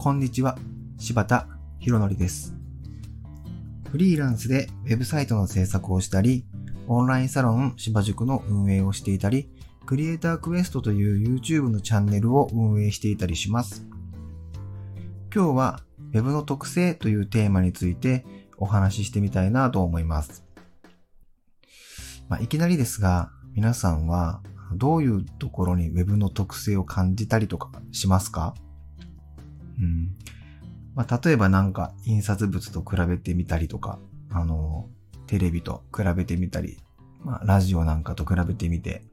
[0.00, 0.56] こんにちは、
[0.96, 1.48] 柴田
[1.80, 2.54] 博則です。
[3.90, 6.46] フリーランスでウェブサイトの制作をしたり、
[6.86, 9.50] オンラインサロン芝塾の運営をしていたり、
[9.86, 13.84] クリエイタークエストという YouTube のチャンネルを運営していたりします。
[15.34, 15.80] 今日は
[16.12, 18.24] Web の特性というテーマについて
[18.56, 20.44] お話ししてみたいなと思います。
[22.28, 24.42] まあ、いきなりですが、皆さんは
[24.76, 28.54] どういうところに Web の特性を感じたりとかしますか？
[29.80, 30.14] うん。
[30.94, 33.98] まあ、例えばなんか印刷物と比べてみたりとか、
[34.30, 34.88] あの、
[35.26, 36.78] テレビと比べてみたり、
[37.22, 39.04] まあ、ラジオなんかと比べてみて、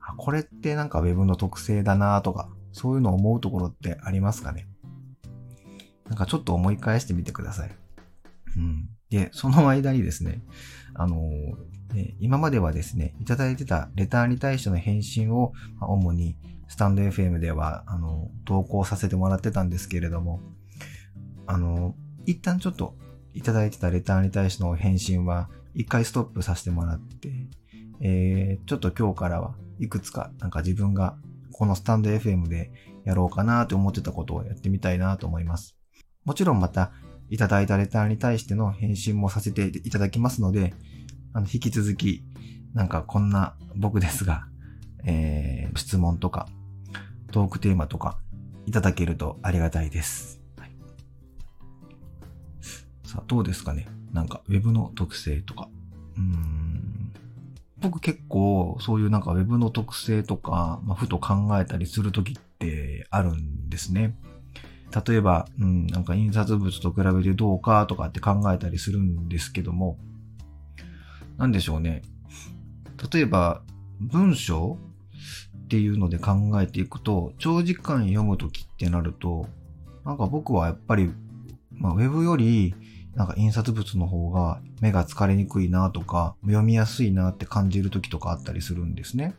[0.00, 4.66] あこれってなんか Web の特性だなとか、そういうのを思うところってありますかね？
[6.08, 7.70] なんかちょっと思い返してみてください。
[8.56, 8.88] うん。
[9.10, 10.42] で、その間にですね、
[10.94, 11.30] あの
[11.94, 16.36] ね今まではですね、いただいてたレターに対しての返信を、まあ主に
[16.72, 20.40] スタンド FM では、あの、投稿させてもらってたんですけれども、
[21.46, 22.96] あの、一旦ちょっと
[23.34, 27.28] いただいてたレターに対しての返信は、一回ストップさせてもらって、
[28.00, 31.18] えー、ちょっと今日からはいくつか、なんか自分が
[31.52, 32.70] このスタンド FM で
[33.04, 35.76] やろうかなと思ってたことをやってみたいなと思います。
[36.24, 36.90] もちろんまた、
[37.28, 40.72] いただいたレターに対しての返信もさせていただきますので、
[41.34, 42.24] あの、引き続き、
[42.72, 44.46] なんかこんな僕ですが、
[45.04, 46.48] えー、質問とか、
[47.32, 48.18] トークテーマとか、
[48.66, 50.40] いただけるとありがたいです。
[50.56, 50.70] はい、
[53.02, 53.88] さあ、どうですかね？
[54.12, 55.68] なんか、ウェブの特性とか。
[56.16, 57.12] うーん。
[57.80, 64.14] 僕結構、そういうなんかウェブの特性とか、まあ、ふと考えたりするときってあるんですね。
[65.06, 69.98] 例えば、うん、なんか印刷物と比べてどうかとかって考えたりするんですけども、
[71.38, 72.02] なんでしょうね。
[73.10, 73.62] 例えば、
[73.98, 74.78] 文章
[75.72, 79.48] っていうので考えていくと、長時間読むときってなると、
[80.04, 81.10] なんか僕はやっぱり、
[81.70, 82.74] まあ、ウェブより、
[83.14, 89.34] なんか印刷物の方が目が疲れにくいなとか、読みやすいなって感じるときとかあったりするんですね。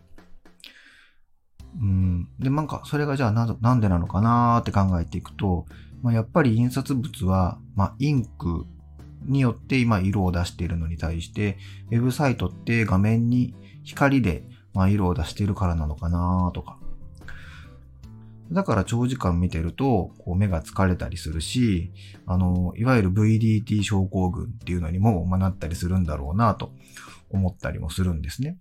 [1.79, 2.27] うん。
[2.39, 5.67] で、なんか、それがじゃあな、なんでなのかなーって考えていくと、
[6.01, 8.65] まあ、やっぱり印刷物は、まあ、インク
[9.27, 11.59] によって今色を出しているのに対して、
[11.91, 13.53] ウェブサイトって画面に
[13.83, 16.77] 光で、まあ、色を出しているからなのかなとか。
[18.51, 21.91] だから長時間見てると、こう目が疲れたりするし、
[22.25, 26.71] あの、いわゆる VDT 症候群っていうのにも、まあ、なったりするんだろうなと
[27.31, 28.57] 思ったりもするんですね。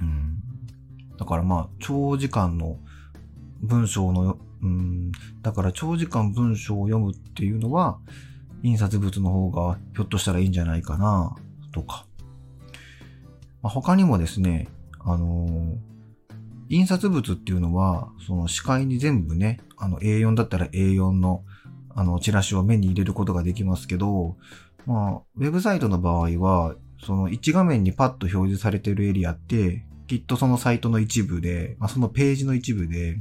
[0.00, 0.38] うん。
[1.16, 2.78] だからまあ、長時間の
[3.62, 5.12] 文章の、うん、
[5.42, 7.98] だから長時間文章を読むっていうのは、
[8.62, 11.34] 印刷物の方がひょっとしたらいいんじゃないかな、
[11.72, 12.06] とか。
[13.62, 14.68] まあ、他にもですね、
[15.06, 15.96] あのー
[16.68, 21.44] 印刷物っていうのは、その視界に全部ね、あの A4 だったら A4 の
[21.94, 24.36] あのチラシを目に入れることができますけど、
[24.84, 33.18] まあ、ウェブサイトの場合は、その1画面にパッと表示されてるエリアって、きっとそのサイトの一部で、まあ、そのページの一部で、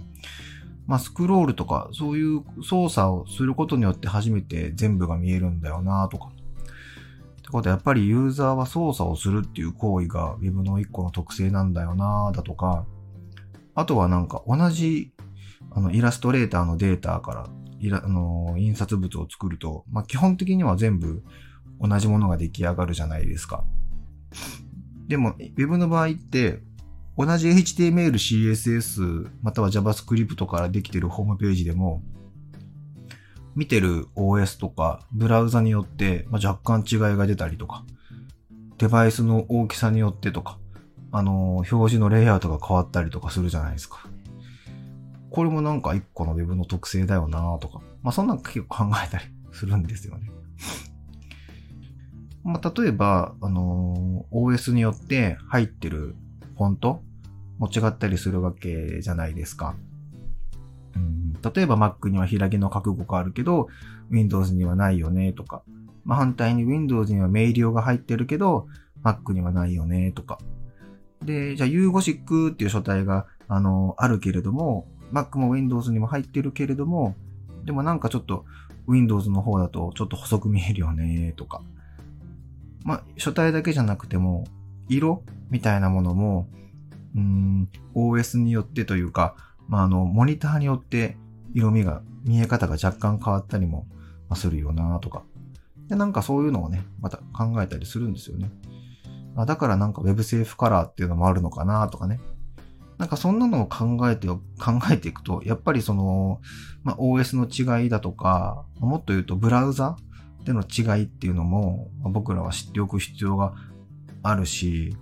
[0.88, 6.32] まあ、スクロールとか、そういう操作をすることによって初めて全部が見えるんだよなとか。
[7.46, 12.88] ってことは、やっぱりユーザーは操作をするっていう行為が Web の一個の特性なんだよなだとか、
[13.76, 15.14] あとはなんか同じ
[15.72, 17.48] あのイラストレーターのデータから
[17.80, 21.24] イラあの印刷物を作ると、まあ、基本的には全部
[21.80, 23.64] 同じものが出来上がるじゃないですか。
[25.08, 26.64] でも Web の場合って
[27.16, 32.02] 同じ HTML、CSS または JavaScript からできてるホームページでも
[33.56, 37.86] 見てる OS とかブラウザによって、ま、若干違いが出たりとか
[38.78, 40.58] デバイスの大きさによってとか
[41.18, 44.06] あの、表示のレイアウトが変わったりとかするじゃないですか。
[45.30, 47.80] これもなんか一個の Web の特性だよなとか。
[48.04, 49.24] まあそんなん結構考えたり
[49.54, 50.30] するんですよね。
[52.44, 56.18] まあ例えば、あの、OS によって入ってる
[56.58, 57.02] フォント
[57.60, 59.78] も違ったりするわけじゃないですか。
[61.54, 63.68] 例えば Mac には開きの覚悟があるけど、
[64.10, 65.64] Windows にはないよねとか。
[66.04, 68.68] まあ反対に Windows にはメイリオが入ってるけど、
[69.04, 70.40] Mac にはないよねとか。
[71.24, 77.16] で、じゃあ、ユーゴシックっていう書体が、あの、あるけれども、Mac も Windows にも入ってるけれども、
[77.66, 78.46] でもなんかちょっと
[78.88, 81.62] Windows の方だとちょっと細く見えるよね、とか。
[82.84, 84.46] まあ、書体だけじゃなくても、
[84.88, 86.48] 色みたいなものも、
[87.16, 89.36] うーん、OS によってというか、
[89.68, 91.18] まあ、あの、モニターによって
[91.56, 93.88] 色味が、見え方が若干変わったりも
[94.36, 95.24] するよな、とか。
[95.88, 98.52] で、なんかそういうのをね、また考えたりするんですよね。
[99.38, 102.20] あだからなんか Web セーフカラーっていうのもあるのかなとかね。
[102.98, 104.40] なんかそんなのを考えて、 考
[104.92, 106.42] えていくと、やっぱりその、
[106.84, 109.98] まあ、OS の違いだとか、もっと言うとブラウザ
[110.44, 113.54] での違いっていうのも、まあ、僕らは知っておく必要が
[114.24, 114.96] あるし、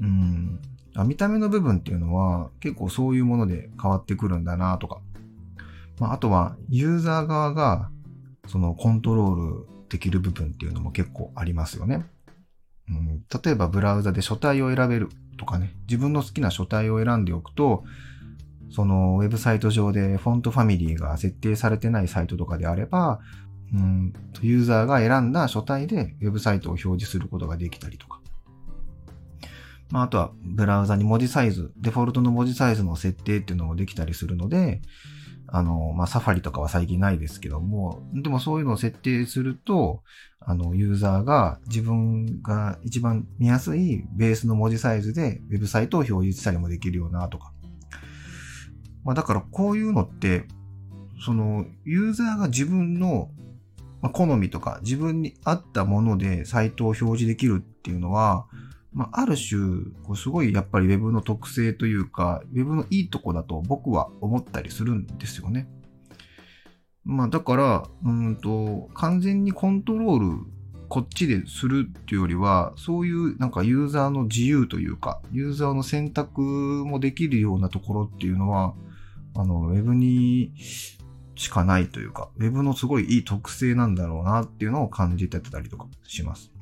[0.00, 0.60] うん、
[1.06, 5.00] 見た目の部分っていうのは結構そういうもので変わってくるんだなとか。
[5.98, 7.90] まあ、あとはユーザー側が
[8.46, 12.04] そのコントロールできる部分っていうのも結構ありますよね。
[12.88, 15.08] うん、例えばブラウザで書体を選べる
[15.38, 17.84] とかね、自分の好きな書体を選んでおくと、
[18.70, 23.20] そのウェブサイト上でフォントファミリーが設定されてないサイトとかであれば、
[23.72, 24.12] うん、
[24.42, 28.20] ユーザーが選んだ書体でウェブサイトを表示することができたりとか。
[29.90, 34.82] まあ、あとはブラウザに文字サイズ、デフォルトの文字サイズの設定っていうのもできたりするので、
[35.56, 40.02] あの、まあ、サファリとかは最近ないですけども、でもそういうのを設定すると、
[40.40, 47.52] あの、ユーザーが自分が一番見やすいベースの文字サイズでウェブサイトを表示したりもできるよなとか。
[49.04, 50.48] まあ、だからこういうのって、
[51.24, 53.30] その、ユーザーが自分の
[54.12, 58.48] 好みとか自分に合ったものでサイトを表示できるっていうのは、
[58.94, 59.58] まあ、ある種、
[60.04, 65.68] こうすごいやっぱり Web の特性というか、Web のいいとこだと僕は思ったりするんですよね。
[67.04, 70.54] まあだから、うんと、完全にコントロール
[70.88, 78.74] こっちでするっていうよりは、そういうなんかユーザーの自由というか、ユーザーの選択もできるようなところっていうのは、
[79.34, 80.52] あの、Web に
[81.34, 86.53] しかないというか、Web のすごいいい特性なんだろうなっていうのを感じてたりとかします。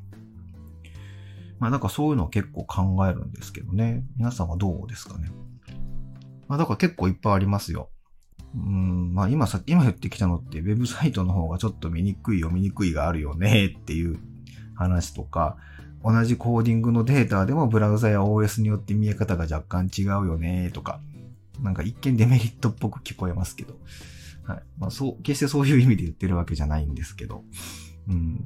[1.62, 4.04] まあなんかそういうのを結構考えるんですけどね。
[4.16, 5.30] 皆さんはどうですかね。
[6.48, 7.88] まあだから結構いっぱいありますよ。
[8.56, 14.18] うん、まあ今さっき、今言ってきたのってウェブサイトの方がちょっと見にくいよ、見にくいがあるよねっていう
[14.74, 15.56] 話とか、
[16.02, 21.00] 同じコーディングのデータでもブラウザや OS によって見え方が若干違うよねとか、
[21.60, 23.74] なんか一見デメリットっぽく聞こえますけど、
[24.48, 24.62] はい。
[24.78, 27.44] まあそう、決してそういう意味で言ってるわけじゃないんですけど、
[28.08, 28.40] うん、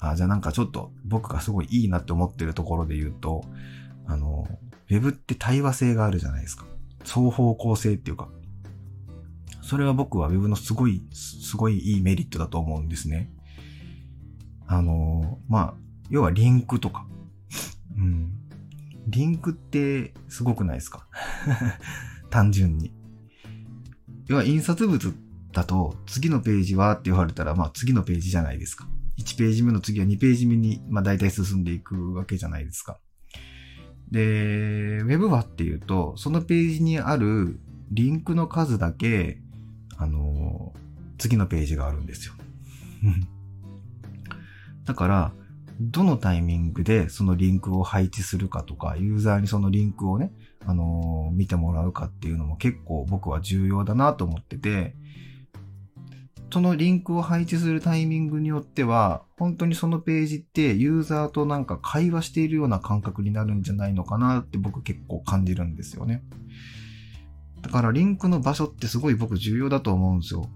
[0.00, 3.44] あ、じゃあなんかちょっと僕がすごいいいなって思ってるところで言うと、
[4.06, 4.46] あの、
[4.88, 6.64] ウェブって対話性があるじゃないですか。
[7.04, 8.28] 双方向性っていうか。
[9.62, 13.30] それは僕は Web のすごい、すごいいいメリットだと思うんですね。
[14.66, 15.74] あの、まあ、
[16.08, 17.06] 要はリンクとか。
[17.96, 18.32] うん。
[19.06, 21.06] リンクってすごくないですか？
[22.30, 22.92] 単純に。
[24.26, 25.12] 要は印刷物っ
[25.52, 28.86] だと次のページはって言われたら、まあ次のページじゃないですか。
[29.18, 32.98] 1ページ目の次は2ページ目に、まあ大体進んでいくわけじゃないですか。
[34.10, 37.60] で、Web はっていうと、そのページにある
[37.90, 39.40] リンクの数だけ、
[39.96, 40.72] あの
[41.18, 42.34] 次のページがあるんですよ。
[44.84, 45.32] だから、
[45.80, 50.32] どのタイミングでそのリンクを配置するかとか、ユーザーにそのリンクをね、
[50.66, 54.94] あのー、見てもらうかっていうのも結構僕は重要だなと思ってて、
[56.52, 66.22] そのリンクを配置するタイミングによっては、本当にそのページってユーザーとなんか会話しているような感覚になるんじゃないのかなって僕結構感じるんですよね。
[67.62, 70.48] だからリンクの場所ってすごい僕重要だと思うんですよ。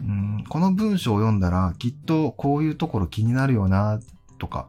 [0.00, 4.00] うんこの文章を読んだらきっとこういうところ気になるよな
[4.38, 4.68] とか、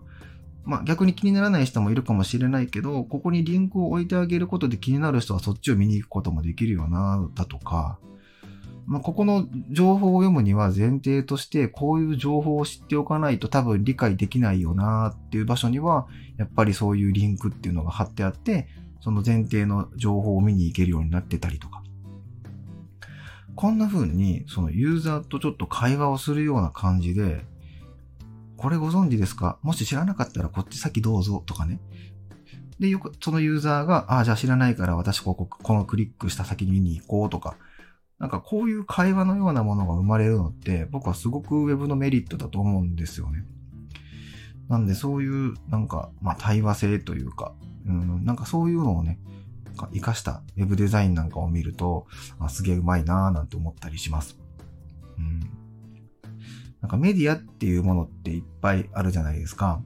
[0.66, 7.98] まあ逆に気にならない人もいるかもしれないけど、ここにリンクを置いてあげることで気になる人はそっちを見に行くこともできるよなだとか、
[8.86, 18.68] まあ、ここの情報を読むには前提として、こういう情報を知っておかないと多分理解できないよなっていう場所には、やっぱりそういうリンクっていうのが貼ってあって、
[19.02, 21.82] その前提の情報を見に行けるようになってたりとか。
[23.56, 27.46] こんな風に、そのユーザーとちょっと会話をするような感じで、
[28.58, 29.60] これご存知ですか？
[29.62, 31.80] もし知らなかったらこっち先どうぞとかね。
[32.80, 37.56] で、よく、そのユーザーが、ああ、じゃあ知らないから私ここ、このクリックした先に見に行こうとか、
[38.20, 43.44] なんかこういう会話のようなものが生まれるのって、僕はすごく Web のメリットだと思うんですよね。
[44.70, 47.54] なんでそういう、なんか、まあ対話性というか、
[47.86, 49.20] うん、なんかそういうのをね、
[49.76, 52.08] 活かした Web デザインなんかを見ると、
[52.40, 54.38] あすげえうまいなーなんて思ったりします。
[55.18, 55.40] うん。
[56.82, 59.82] なんかメディアっていうものっていっぱいあるじゃないですか。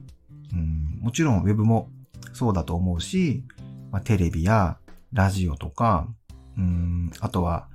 [0.52, 1.90] うん、もちろん Web も
[2.32, 3.44] そうだと思うし、
[3.90, 4.78] まあ、テレビや
[5.12, 6.08] ラジオとか、
[6.56, 7.68] うん、あとは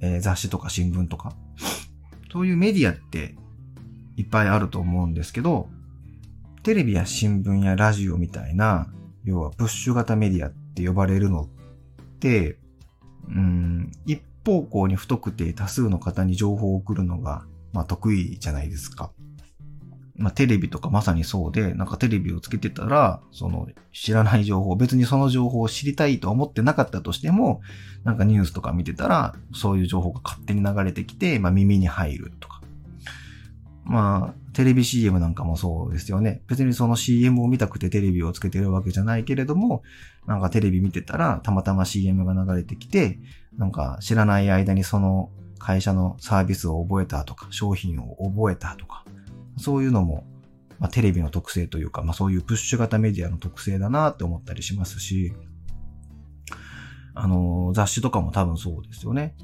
[0.00, 1.34] えー、雑誌とか新聞とか、
[2.32, 3.34] そういうメディアって
[4.16, 5.68] いっぱいあると思うんですけど、
[6.62, 8.92] テレビや新聞やラジオみたいな、
[9.24, 11.48] 要はプッシュ型メディアって呼ばれるのっ
[12.20, 12.58] て、
[13.28, 19.12] うん、一方向に太くて多数の方に情報を送るのが、まあ得意じゃないですか。
[20.20, 27.62] まあ、テレビとかまさにそうで、なんかテレビをつけてたら、その知らない情報、別にその情報を知りたいと思ってなかったとしても、
[28.04, 32.60] なんかニュースとか見てたら、そういう情報が勝手に流れてきて、まあ耳に入るとか。
[33.84, 36.42] まあ、テレビ CM なんかもそうですよね。
[36.48, 39.82] 別にその CM を見たくてテレビをつけてるわけじゃないけれども、
[40.26, 43.18] なんかテレビ見てたら、たまたま CM が流れてきて、
[43.56, 49.04] なんか知らない間にその会社のサービスを覚えたとか、商品を覚えたとか、
[49.60, 50.24] そういうのも、
[50.78, 55.32] まあ、テレビの特性というか、まあそういうプッシュ型メディアの特性だなって思ったりしますし、
[57.14, 59.34] あの、雑誌とかも多分そうですよね。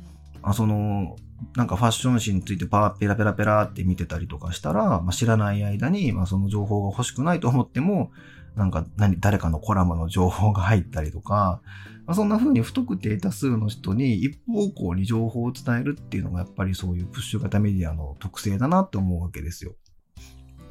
[0.42, 1.16] あその、
[1.56, 8.12] なんかファッション誌についてパーペラペラペラって見てたりとかしたら、まあ、知らない間に、まあ、その情報が欲しくないと思っても、
[8.54, 11.60] なんか何、誰かのコラムの情報が入ったりとか、
[12.06, 19.74] まあ、そんな風に不特定多数の人に一方向に情報を伝えるっていうのがやっぱりそういうプッシュ型メディアの特性だなって思うわけですよ。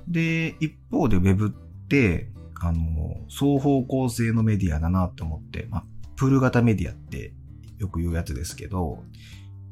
[0.07, 2.31] で、一方で Web って、
[2.61, 5.85] あの、双方向性のメディアだなって思って、まあ、
[6.15, 7.33] プール型メディアって
[7.77, 9.03] よく言うやつですけど、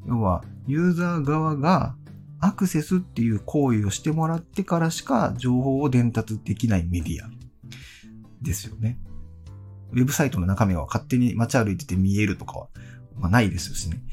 [0.07, 1.95] 要は、ユーザー側が
[2.39, 7.29] アクセスっていう行為をしてもらってからしか情報を伝達できないメディア
[8.41, 8.99] ですよね。
[9.93, 12.67] ウェブサイトの中身は勝手に街歩いてて見えるとかは、
[13.15, 14.03] まあ、ないですしね。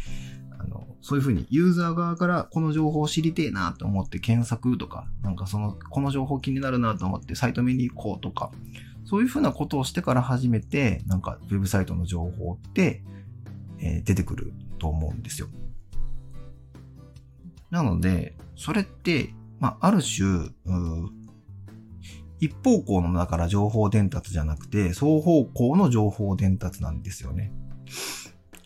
[0.61, 8.51] あの、そういうふうにユーザー側からこの情報を知りてえなと思って検索とか、なんかその、この情報気になるなと思ってサイト見に行こうとか、
[9.05, 13.03] そういうふうなことをしてから初めて、なんかウェブサイトの情報って、
[13.79, 15.49] えー、出てくると思うんですよ。
[17.71, 20.51] なので、それって、まあ、ある種、
[22.39, 27.53] 一方向のだから情報伝達じゃなくて、双方向の情報伝達なんですよね。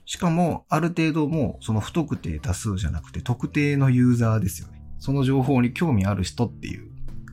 [0.06, 4.82] しかも、ある程度もう、その不特定多数じゃなくて、特定のユーザーですよね。
[4.98, 6.90] その情報に興味ある人っていう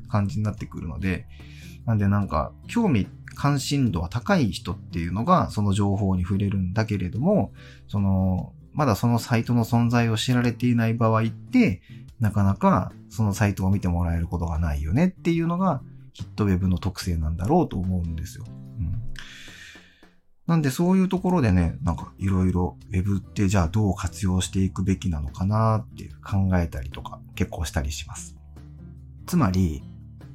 [0.09, 1.25] 感じになってくるので、
[1.85, 7.53] なんでなんか、興味、関心度は高い人っていうのが、その情報に触れるんだけれども、
[7.87, 11.81] その、まだそのサイトの存在を知られていない場合って、
[12.21, 15.81] なかなかそのサイトを見てもらえることがないよねっていうのが
[16.13, 18.45] ヒットウェブの特性なんだろうと思うんですよ。
[20.47, 28.35] なんでそういうところでね、なんかいろいろウェブってじゃあどう活用していくべきなのかなって考えたりとか結構したりします。
[29.27, 29.83] つまり、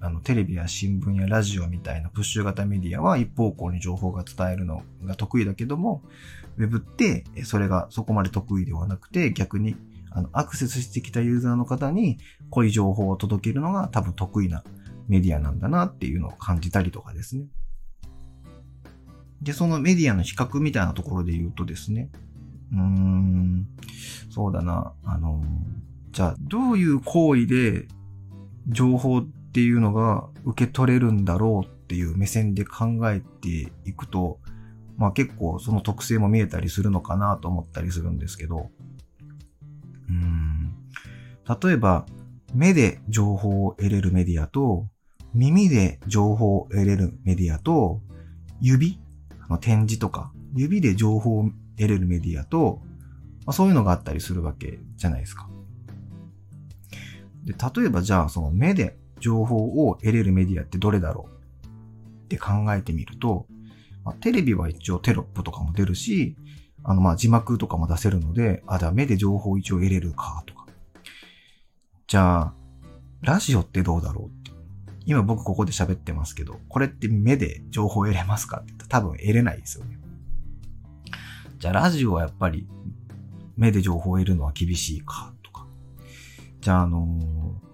[0.01, 6.03] あの、テレビや新聞やラジオみたいなプッシュ型メディアは一方向に情報が伝えるのが得意だけども、
[6.57, 9.77] ウェブってそれがそこまで得意ではなくて、逆に
[10.11, 12.19] あのアクセスしてきたユーザーの方に
[12.51, 14.63] 濃い情報を届けるのが多分得意な
[15.09, 17.47] メディアなんだなっていうのを感じたりとかですね。
[19.43, 22.11] で、そのメディアの比較みたいなところで言うとですね、
[22.73, 23.67] うーん、
[24.31, 25.43] そうだな、あの、
[26.11, 27.87] じゃあどういう行為で
[28.69, 34.41] 情報っていうのが受け取れるんだろうっていう目線で考えていくと、
[34.97, 38.71] まあ結構その特性も見えたりするのかなと思ったりするんですけど、
[40.09, 40.75] うん。
[41.63, 42.07] 例えば、
[42.55, 44.89] 目で情報を得れるメディアと、
[45.35, 48.01] 耳で情報を得れるメディアと、
[48.61, 48.99] 指
[49.49, 51.45] あの展示とか、指で情報を
[51.77, 52.81] 得れるメディアと、
[53.45, 55.49] まあ、そういうのがあったりするわけじゃないですか。
[57.45, 61.37] で、例えばじゃあその目で情報を得れるメディアってどれだろう？
[62.25, 63.47] って考えてみると、
[64.05, 66.37] まあ、テレビは一応テロップとかも出るし、
[66.83, 70.67] あの、ま、字幕とかも出せるので、あ、だ、目で情報一応得れるか、とか。
[72.07, 72.55] じゃあ、
[73.23, 74.46] ラジオってどうだろう？
[74.46, 74.46] っ。
[75.07, 79.99] 今僕ここで喋ってますけど、これって目で情報得れますかって言ったら多分得れないですよね。
[81.59, 82.69] じゃあ、ラジオはやっぱり
[83.57, 85.67] 目で情報を得るのは厳しいか、とか。
[86.61, 87.67] じゃあ、あのー、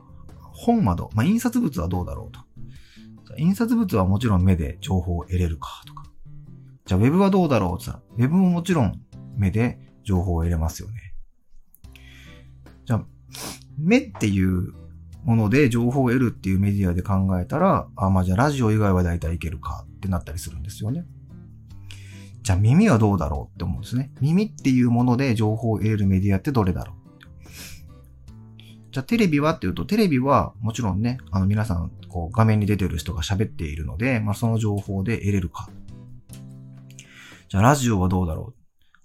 [0.43, 2.41] 本窓、まあ、印刷物はどうだろうと。
[3.39, 6.05] 印刷物はもちろん目で情報を得れるか、とか。
[6.85, 9.01] じゃあ Web はどうだろうって言ったら、Web ももちろん
[9.37, 11.15] 目で情報を得れますよね。
[12.85, 13.07] じゃあ、
[13.79, 14.82] 目っていう
[15.25, 21.05] もので情報を得るっていうメディアで考えたら、あ、まあじゃあラジオ以外は大体いけるかってなったりするんですよね。
[22.43, 24.11] じゃあ耳はどうだろうって思うんですね。
[24.21, 26.97] 耳っていうもので情報を得るメディアってどれだろう？
[28.91, 35.71] じゃあテレビはっていうと、テレビはもちろんね、あの皆さんこう画面に出てる人が喋っているので、まあその情報で得れるか
[37.49, 38.55] じゃあラジオはどうだろ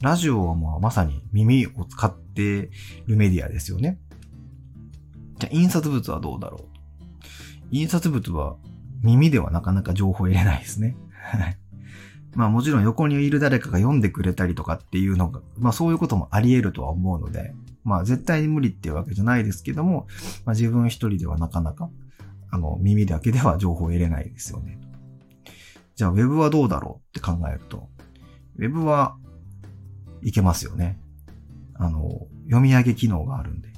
[0.02, 0.04] う？
[0.04, 2.70] ラジオはもうまさに耳を使って
[3.06, 4.00] るメディアですよね。
[5.40, 6.62] じゃあ印刷物はどうだろう？
[7.72, 8.56] 印刷物は
[9.04, 10.96] 耳ではなかなか情報入れないですね。
[12.36, 17.54] まあもちろん横にいる誰かが読んでくれたりとかっていうのが、まあそういうこともあり得るとは思うので、
[17.84, 20.08] まあ絶対に無理っていうわけじゃないですけども、
[20.46, 21.90] まあ自分一人ではなかなか、
[22.50, 24.80] あの、耳だけでは情報を得れないですよね。
[25.96, 27.90] じゃあ、Web はどうだろうって考えると、
[28.58, 29.18] Web は
[30.22, 31.00] いけますよね。
[31.74, 33.70] あの、読み上げ機能があるんで。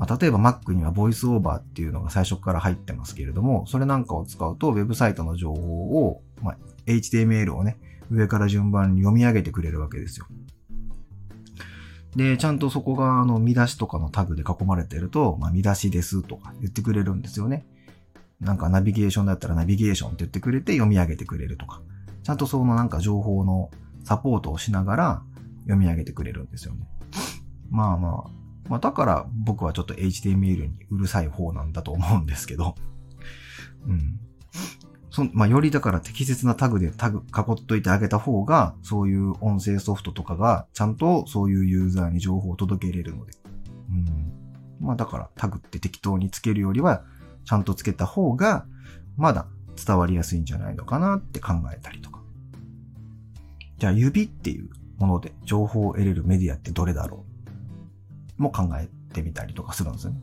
[0.00, 7.76] まあ、例えば Mac には VoiceOver っていうのが最初から入ってますけれども、それなんかを使うと、ウェブサイトの情報を、まあ、HTML をね、
[8.10, 10.26] 上から順番に読み上げてくれるわけですよ。
[12.16, 17.66] で、ちゃんとそこが、あの、見出しとかのタグで囲まれてると、まあ、見出しですとか言ってくれるんですよね。
[18.40, 21.82] なんかナビゲーションだったらナビゲーションって言ってくれて読み上げてくれるとか。
[22.22, 23.70] ちゃんとそのなんか情報の
[24.02, 25.22] サポートをしながら
[25.64, 26.88] 読み上げてくれるんですよね。
[27.70, 28.39] まあまあ、
[28.70, 32.76] まあだから僕はちょっと HTML にうるさい方なんだと思うんですけど。
[33.86, 34.20] うん。
[35.10, 43.32] そまあ、よりだから適切なタグでタグ囲っといてあげた方が、そういう音声ソフトとかがちゃんとそういうユーザーに情報を届けれるので。
[43.90, 44.86] うん。
[44.86, 47.02] まあだからタグって適当につけるよりは、
[47.44, 48.66] ちゃんとつけた方が、
[49.16, 49.48] まだ
[49.84, 52.22] 伝わりやすいんじゃないのかなって考えたりとか。
[53.78, 57.29] じゃあ指っていうもので情報を得れるメディアってどれだろう
[58.40, 60.20] も考えてみたりとかするんですよね。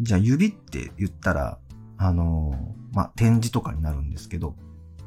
[0.00, 1.58] じゃあ指って言ったら、
[1.96, 4.56] あのー、まあ、展示とかになるんですけど、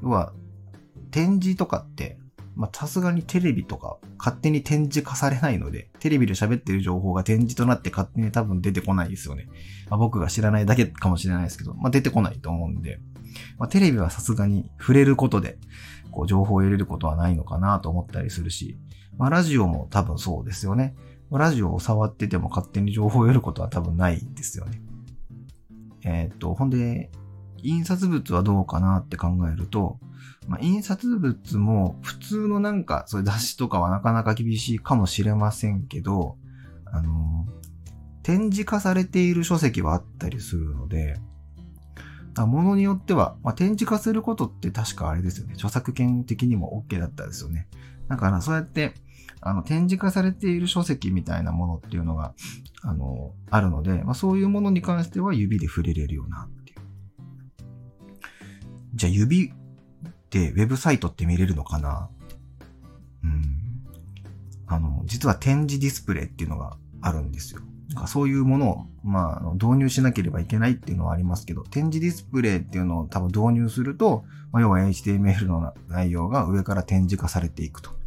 [0.03, 0.33] 要は、
[1.09, 2.17] 展示とかって、
[2.55, 9.47] まさすがにテレビとか勝手に展示化されないので、テレビで喋ってる情報が展示となって勝手に多分出てこないですよね。
[9.89, 13.00] まあ、僕が知らないだけかもしれないですけど、まあ、出てこないと思うんで、
[13.57, 15.57] まあ、テレビはさすがに触れることで、
[16.11, 18.77] こう情報を得れることはないのかなと思ったりするし、
[19.17, 20.95] まあ、ラジオも多分そうですよね。
[21.38, 24.81] ラジオを触ってても勝手に情報を得ることは多分ないですよね。
[26.03, 27.11] えー、っと、ほんで、
[27.63, 30.00] 印刷物はどうかなって考えると、
[30.47, 36.38] まあ、印刷物も普通のなんか、そういう雑誌とかはなかなか厳しいかもしれませんけど、
[36.85, 37.47] あの、
[38.23, 41.19] 展示化されている書籍はあったりするので、
[42.35, 45.53] ものによっては、まあ、展示化することって確かあれですよね。
[45.53, 47.67] 著作権的にも OK だったですよね。
[48.07, 48.93] だからそうやって、
[49.41, 52.33] あの、展示化されている書籍みたいなものっていうのが、
[52.83, 56.77] あの、あるので、まあ、そういうものに関しては指で触れれるようなっていう。
[58.94, 59.51] じゃあ指
[60.29, 62.09] でウェブサイトって見れるのかな？
[63.24, 63.44] うん。
[64.68, 67.61] あの、実は展示ディスプレイっていうのがあるんですよ。
[68.07, 78.00] そういうものを、まあ、導入しなければいけないっていうのはありますけど、展示ディスプレイっていうのを多分導入すると、まあ、要は HTML の内容が上から展示化されていくと。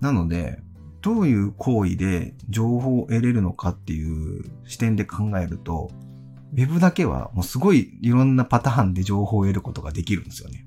[0.00, 0.60] なので、
[1.02, 5.90] どういう行為で情報を得れるのかっていう視点で考えると、
[6.52, 10.66] Web だけはもうすごいいろんなパターンで情報を得ることができるんですよね。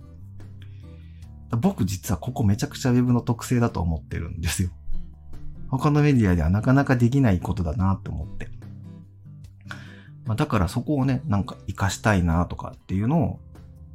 [1.62, 4.70] 僕実はここめちゃくちゃ Web の特性だと思ってるんですよ。
[5.70, 8.50] 他のメディアではなかなかできないことだなと思って。
[10.26, 13.40] まあ、だからそこをね、なんか活かしたいなとかっていうのを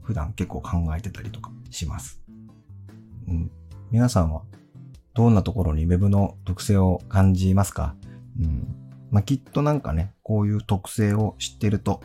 [0.02, 2.20] 普段結構考えてたりとかします。
[3.28, 3.50] うん、
[3.90, 4.42] 皆さんは
[5.14, 7.94] どんなところに Web の特性を感じますか？
[8.40, 8.68] うん
[9.10, 12.02] まあ、きっとなんかね、こういう特性を知ってると、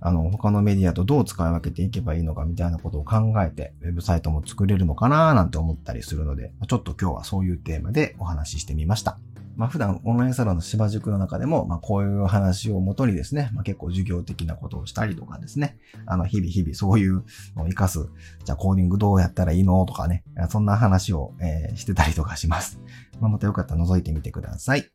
[0.00, 9.18] あの、他のメディアとどう使い分けていけばいいのかみたいなことを考えて、ウェブサイトも作れるのかななんて思ったりするので、ちょっと今日はそういうテーマでお話ししてみました。
[9.56, 17.24] まあ普段オンラインサロンの芝塾の中でも、まあこういう話をもとにですね、まあ結構授業的なことをしたりとかですね、あの日々日々そういう
[17.56, 18.08] のを活かす、
[18.44, 22.80] じゃあコーディングどうやったらいいのとかね、そんな話を、えー、してたりとかします。
[23.20, 24.90] まあまたよかったら覗いてみてください。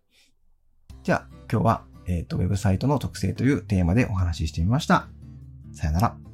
[1.03, 5.07] じゃあ今日は、えっ、ー、と、ウェブサイトの特性というテーマでお話ししてみました。
[5.73, 6.26] さよなら。